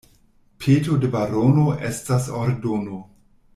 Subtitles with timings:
[0.63, 3.01] Peto de barono estas ordono.